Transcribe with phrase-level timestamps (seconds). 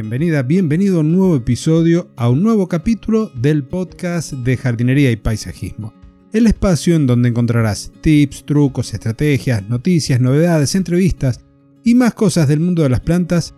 [0.00, 5.16] Bienvenida, bienvenido a un nuevo episodio, a un nuevo capítulo del podcast de jardinería y
[5.16, 5.92] paisajismo.
[6.32, 11.40] El espacio en donde encontrarás tips, trucos, estrategias, noticias, novedades, entrevistas
[11.82, 13.56] y más cosas del mundo de las plantas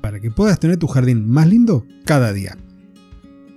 [0.00, 2.56] para que puedas tener tu jardín más lindo cada día.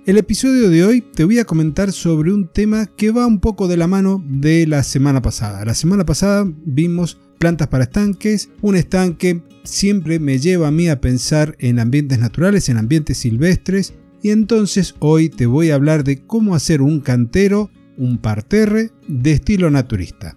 [0.04, 3.66] El episodio de hoy te voy a comentar sobre un tema que va un poco
[3.66, 5.64] de la mano de la semana pasada.
[5.64, 8.50] La semana pasada vimos plantas para estanques.
[8.60, 13.94] Un estanque siempre me lleva a mí a pensar en ambientes naturales, en ambientes silvestres.
[14.22, 19.32] Y entonces hoy te voy a hablar de cómo hacer un cantero, un parterre de
[19.32, 20.36] estilo naturista.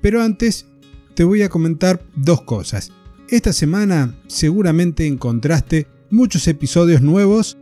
[0.00, 0.66] Pero antes
[1.14, 2.92] te voy a comentar dos cosas.
[3.28, 7.56] Esta semana seguramente encontraste muchos episodios nuevos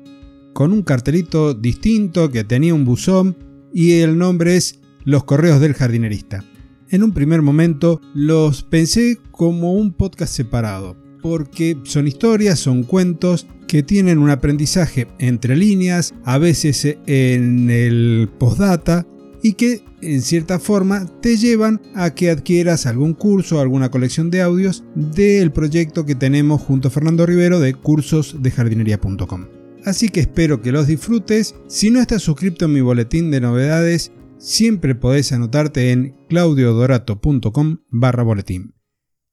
[0.53, 3.37] con un cartelito distinto que tenía un buzón
[3.73, 6.45] y el nombre es Los Correos del Jardinerista
[6.93, 13.47] en un primer momento los pensé como un podcast separado, porque son historias, son cuentos
[13.67, 19.07] que tienen un aprendizaje entre líneas, a veces en el postdata,
[19.43, 24.31] y que en cierta forma te llevan a que adquieras algún curso o alguna colección
[24.31, 29.47] de audios del proyecto que tenemos junto a Fernando Rivero de cursosdejardinería.com.
[29.85, 31.57] Así que espero que los disfrutes.
[31.67, 38.25] Si no estás suscrito a mi boletín de novedades, siempre podés anotarte en claudiodorato.com barra
[38.25, 38.75] boletín.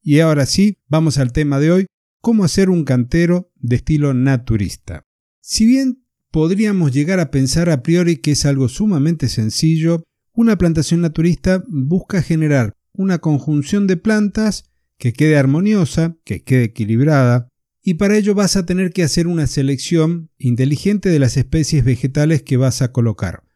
[0.01, 1.85] Y ahora sí, vamos al tema de hoy,
[2.21, 5.05] cómo hacer un cantero de estilo naturista.
[5.41, 11.01] Si bien podríamos llegar a pensar a priori que es algo sumamente sencillo, una plantación
[11.01, 17.49] naturista busca generar una conjunción de plantas que quede armoniosa, que quede equilibrada,
[17.81, 22.43] y para ello vas a tener que hacer una selección inteligente de las especies vegetales
[22.43, 23.48] que vas a colocar.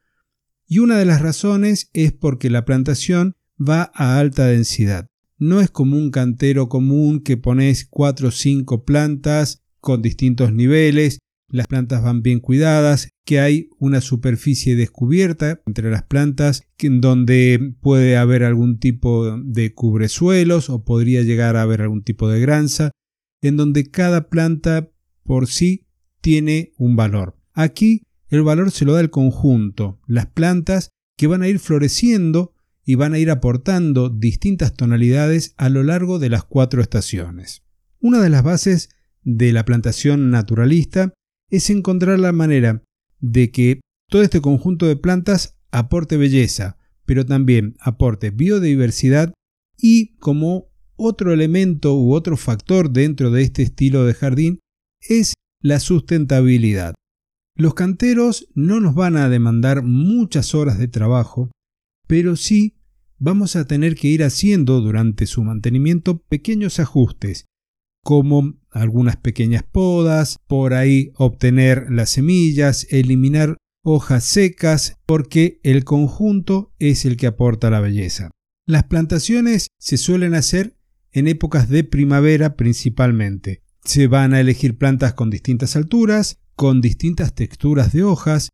[0.68, 5.08] Y una de las razones es porque la plantación va a alta densidad.
[5.38, 11.20] No es como un cantero común que pones 4 o 5 plantas con distintos niveles,
[11.54, 17.76] las plantas van bien cuidadas, que hay una superficie descubierta entre las plantas en donde
[17.80, 22.90] puede haber algún tipo de cubresuelos o podría llegar a haber algún tipo de granza,
[23.42, 24.90] en donde cada planta
[25.24, 25.86] por sí
[26.22, 27.38] tiene un valor.
[27.54, 28.02] Aquí
[28.34, 32.96] el valor se lo da el conjunto, las plantas que van a ir floreciendo y
[32.96, 37.62] van a ir aportando distintas tonalidades a lo largo de las cuatro estaciones.
[38.00, 38.90] Una de las bases
[39.22, 41.14] de la plantación naturalista
[41.52, 42.82] es encontrar la manera
[43.20, 49.32] de que todo este conjunto de plantas aporte belleza, pero también aporte biodiversidad
[49.78, 54.60] y como otro elemento u otro factor dentro de este estilo de jardín
[55.02, 56.96] es la sustentabilidad.
[57.56, 61.52] Los canteros no nos van a demandar muchas horas de trabajo,
[62.08, 62.78] pero sí
[63.20, 67.46] vamos a tener que ir haciendo durante su mantenimiento pequeños ajustes,
[68.04, 76.74] como algunas pequeñas podas, por ahí obtener las semillas, eliminar hojas secas, porque el conjunto
[76.80, 78.32] es el que aporta la belleza.
[78.66, 80.76] Las plantaciones se suelen hacer
[81.12, 83.62] en épocas de primavera principalmente.
[83.84, 88.50] Se van a elegir plantas con distintas alturas, con distintas texturas de hojas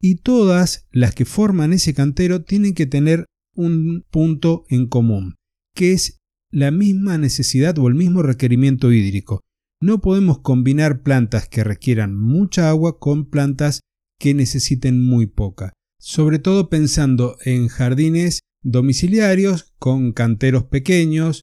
[0.00, 3.24] y todas las que forman ese cantero tienen que tener
[3.54, 5.36] un punto en común,
[5.74, 6.18] que es
[6.50, 9.40] la misma necesidad o el mismo requerimiento hídrico.
[9.80, 13.80] No podemos combinar plantas que requieran mucha agua con plantas
[14.18, 21.42] que necesiten muy poca, sobre todo pensando en jardines domiciliarios con canteros pequeños,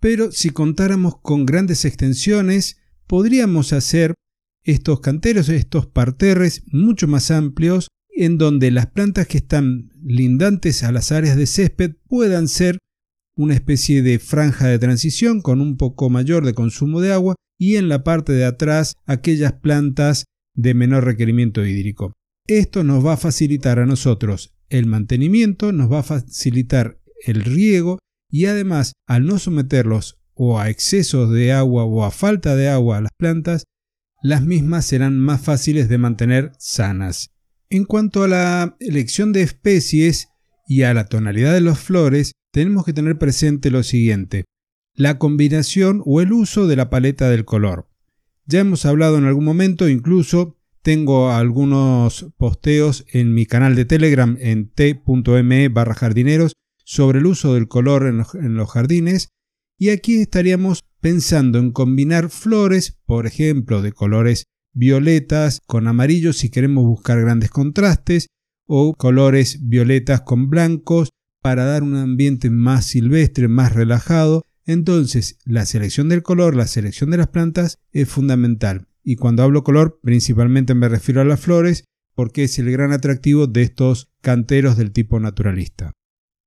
[0.00, 4.14] pero si contáramos con grandes extensiones, podríamos hacer
[4.64, 10.92] estos canteros, estos parterres mucho más amplios, en donde las plantas que están lindantes a
[10.92, 12.78] las áreas de césped puedan ser
[13.36, 17.76] una especie de franja de transición con un poco mayor de consumo de agua y
[17.76, 22.12] en la parte de atrás aquellas plantas de menor requerimiento hídrico.
[22.46, 27.98] Esto nos va a facilitar a nosotros el mantenimiento, nos va a facilitar el riego
[28.30, 32.98] y además al no someterlos o a excesos de agua o a falta de agua
[32.98, 33.64] a las plantas,
[34.22, 37.30] las mismas serán más fáciles de mantener sanas.
[37.68, 40.28] En cuanto a la elección de especies
[40.66, 44.44] y a la tonalidad de las flores, tenemos que tener presente lo siguiente,
[44.94, 47.88] la combinación o el uso de la paleta del color.
[48.46, 54.36] Ya hemos hablado en algún momento, incluso tengo algunos posteos en mi canal de Telegram
[54.40, 59.28] en t.me barra jardineros sobre el uso del color en los jardines
[59.80, 64.44] y aquí estaríamos pensando en combinar flores, por ejemplo, de colores
[64.74, 68.26] violetas con amarillos si queremos buscar grandes contrastes,
[68.66, 71.08] o colores violetas con blancos
[71.42, 74.42] para dar un ambiente más silvestre, más relajado.
[74.66, 78.86] Entonces, la selección del color, la selección de las plantas es fundamental.
[79.02, 81.84] y cuando hablo color principalmente me refiero a las flores
[82.14, 85.92] porque es el gran atractivo de estos canteros del tipo naturalista.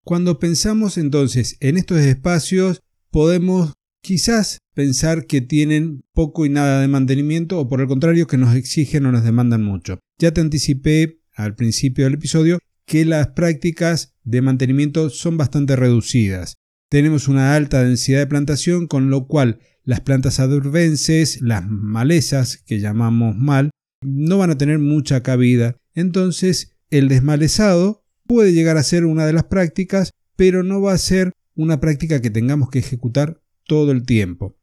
[0.04, 2.83] Cuando pensamos entonces en estos espacios
[3.14, 8.40] podemos quizás pensar que tienen poco y nada de mantenimiento o por el contrario que
[8.40, 10.00] nos exigen o nos demandan mucho.
[10.18, 16.56] Ya te anticipé al principio del episodio que las prácticas de mantenimiento son bastante reducidas.
[16.90, 22.80] Tenemos una alta densidad de plantación con lo cual las plantas adurbenses, las malezas que
[22.80, 23.70] llamamos mal,
[24.02, 25.78] no van a tener mucha cabida.
[25.94, 30.98] Entonces el desmalezado puede llegar a ser una de las prácticas, pero no va a
[30.98, 34.58] ser una práctica que tengamos que ejecutar todo el tiempo.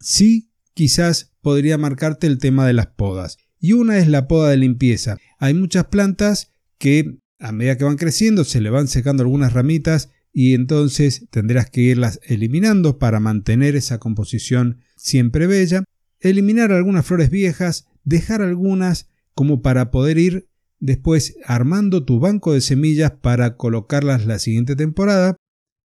[0.00, 3.38] Sí, quizás podría marcarte el tema de las podas.
[3.58, 5.16] Y una es la poda de limpieza.
[5.38, 10.10] Hay muchas plantas que a medida que van creciendo se le van secando algunas ramitas
[10.32, 15.84] y entonces tendrás que irlas eliminando para mantener esa composición siempre bella.
[16.20, 20.48] Eliminar algunas flores viejas, dejar algunas como para poder ir
[20.80, 25.36] después armando tu banco de semillas para colocarlas la siguiente temporada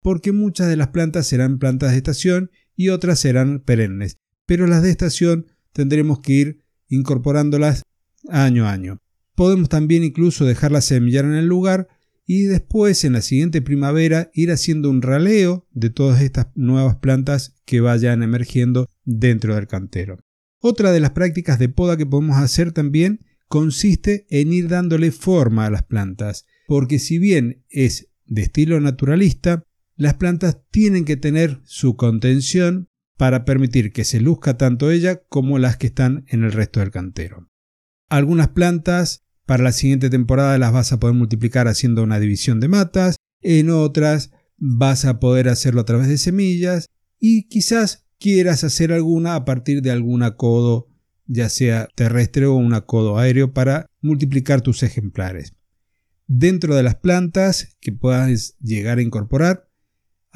[0.06, 4.85] porque muchas de las plantas serán plantas de estación y otras serán perennes, pero las
[4.85, 7.82] de estación tendremos que ir incorporándolas
[8.29, 9.00] año a año.
[9.35, 11.88] Podemos también incluso dejarlas semillar en el lugar
[12.25, 17.56] y después en la siguiente primavera ir haciendo un raleo de todas estas nuevas plantas
[17.64, 20.20] que vayan emergiendo dentro del cantero.
[20.61, 25.67] Otra de las prácticas de poda que podemos hacer también consiste en ir dándole forma
[25.67, 29.64] a las plantas, porque si bien es de estilo naturalista,
[29.96, 35.58] las plantas tienen que tener su contención para permitir que se luzca tanto ella como
[35.58, 37.48] las que están en el resto del cantero.
[38.08, 42.69] Algunas plantas para la siguiente temporada las vas a poder multiplicar haciendo una división de
[42.69, 46.87] matas, en otras vas a poder hacerlo a través de semillas
[47.19, 50.88] y quizás quieras hacer alguna a partir de algún acodo,
[51.26, 55.54] ya sea terrestre o un acodo aéreo para multiplicar tus ejemplares.
[56.26, 59.65] Dentro de las plantas que puedas llegar a incorporar,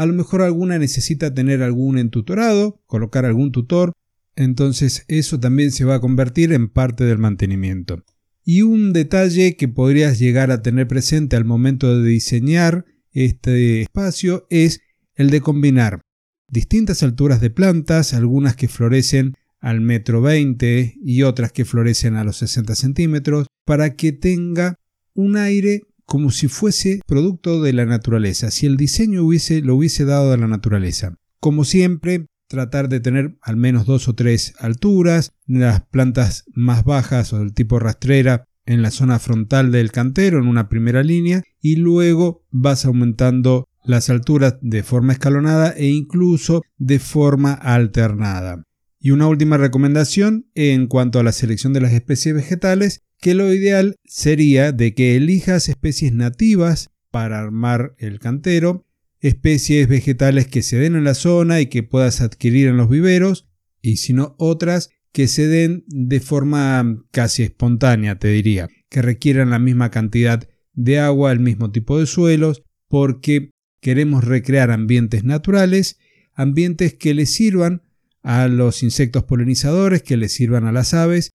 [0.01, 3.93] a lo mejor alguna necesita tener algún entutorado, colocar algún tutor,
[4.35, 8.03] entonces eso también se va a convertir en parte del mantenimiento.
[8.43, 14.47] Y un detalle que podrías llegar a tener presente al momento de diseñar este espacio
[14.49, 14.81] es
[15.17, 16.01] el de combinar
[16.49, 22.25] distintas alturas de plantas, algunas que florecen al metro 20 y otras que florecen a
[22.25, 24.77] los 60 centímetros, para que tenga
[25.13, 30.05] un aire como si fuese producto de la naturaleza, si el diseño hubiese, lo hubiese
[30.05, 31.15] dado de la naturaleza.
[31.39, 37.33] Como siempre, tratar de tener al menos dos o tres alturas, las plantas más bajas
[37.33, 41.77] o del tipo rastrera en la zona frontal del cantero en una primera línea y
[41.77, 48.65] luego vas aumentando las alturas de forma escalonada e incluso de forma alternada.
[48.99, 53.53] Y una última recomendación en cuanto a la selección de las especies vegetales que lo
[53.53, 58.87] ideal sería de que elijas especies nativas para armar el cantero,
[59.21, 63.49] especies vegetales que se den en la zona y que puedas adquirir en los viveros,
[63.83, 69.51] y si no otras que se den de forma casi espontánea, te diría, que requieran
[69.51, 73.51] la misma cantidad de agua, el mismo tipo de suelos, porque
[73.81, 75.99] queremos recrear ambientes naturales,
[76.35, 77.83] ambientes que les sirvan
[78.23, 81.31] a los insectos polinizadores, que les sirvan a las aves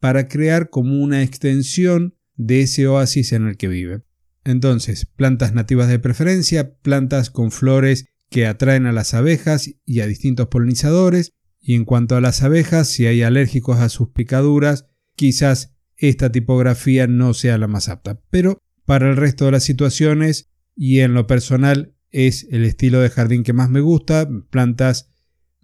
[0.00, 4.02] para crear como una extensión de ese oasis en el que vive.
[4.44, 10.06] Entonces, plantas nativas de preferencia, plantas con flores que atraen a las abejas y a
[10.06, 14.86] distintos polinizadores, y en cuanto a las abejas, si hay alérgicos a sus picaduras,
[15.16, 20.48] quizás esta tipografía no sea la más apta, pero para el resto de las situaciones
[20.76, 25.10] y en lo personal es el estilo de jardín que más me gusta, plantas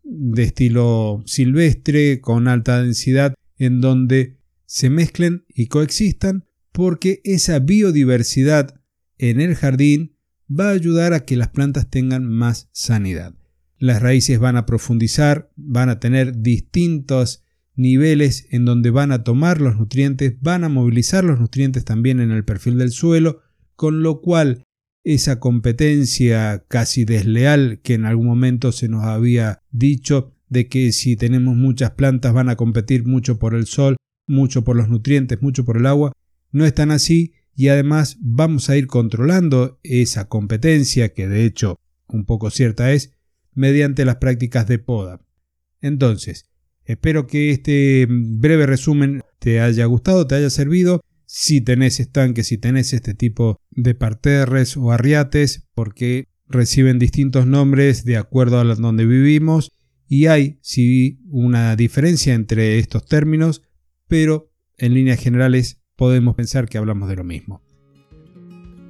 [0.02, 8.80] de estilo silvestre con alta densidad en donde se mezclen y coexistan porque esa biodiversidad
[9.18, 10.16] en el jardín
[10.48, 13.34] va a ayudar a que las plantas tengan más sanidad.
[13.78, 17.44] Las raíces van a profundizar, van a tener distintos
[17.76, 22.30] niveles en donde van a tomar los nutrientes, van a movilizar los nutrientes también en
[22.30, 23.40] el perfil del suelo,
[23.76, 24.64] con lo cual
[25.02, 31.16] esa competencia casi desleal que en algún momento se nos había dicho de que si
[31.16, 33.96] tenemos muchas plantas van a competir mucho por el sol,
[34.26, 36.12] mucho por los nutrientes, mucho por el agua.
[36.52, 41.76] No es tan así y además vamos a ir controlando esa competencia, que de hecho
[42.06, 43.12] un poco cierta es,
[43.52, 45.20] mediante las prácticas de poda.
[45.80, 46.48] Entonces,
[46.84, 51.00] espero que este breve resumen te haya gustado, te haya servido.
[51.26, 58.04] Si tenés estanques, si tenés este tipo de parterres o arriates, porque reciben distintos nombres
[58.04, 59.72] de acuerdo a donde vivimos
[60.08, 63.62] y hay sí una diferencia entre estos términos,
[64.08, 67.62] pero en líneas generales podemos pensar que hablamos de lo mismo.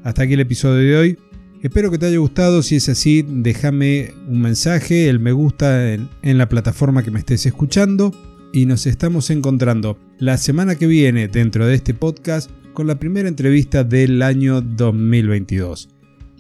[0.03, 1.19] Hasta aquí el episodio de hoy.
[1.63, 2.63] Espero que te haya gustado.
[2.63, 7.21] Si es así, déjame un mensaje, el me gusta en, en, la plataforma que me
[7.21, 8.13] estés escuchando.
[8.53, 13.29] Y nos estamos encontrando la semana que viene dentro de este podcast con la primera
[13.29, 15.89] entrevista del año 2022.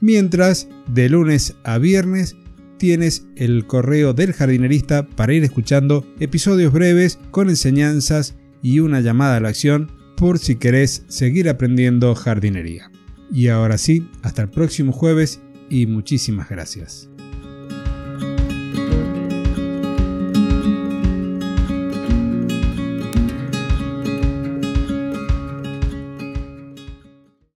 [0.00, 2.36] Mientras, de lunes a viernes,
[2.84, 9.38] tienes el correo del jardinerista para ir escuchando episodios breves con enseñanzas y una llamada
[9.38, 12.90] a la acción por si querés seguir aprendiendo jardinería.
[13.32, 17.08] Y ahora sí, hasta el próximo jueves y muchísimas gracias.